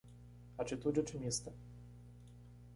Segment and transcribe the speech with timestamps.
[0.57, 1.51] Atitude otimista